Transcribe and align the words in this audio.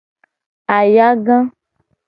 Ayaga. 0.77 1.37